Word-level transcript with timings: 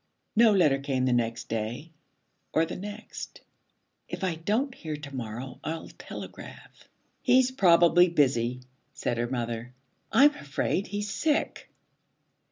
No 0.35 0.51
letter 0.51 0.79
came 0.79 1.05
the 1.05 1.13
next 1.13 1.47
day, 1.47 1.91
or 2.53 2.65
the 2.65 2.75
next. 2.75 3.41
'If 4.09 4.23
I 4.23 4.33
don't 4.33 4.73
hear 4.73 4.97
to 4.97 5.13
morrow, 5.15 5.59
I'll 5.63 5.89
telegraph.' 5.89 6.89
'He's 7.21 7.51
probably 7.51 8.09
busy,' 8.09 8.61
said 8.95 9.19
her 9.19 9.27
mother. 9.27 9.75
'I'm 10.11 10.33
afraid 10.33 10.87
he's 10.87 11.13
sick.' 11.13 11.69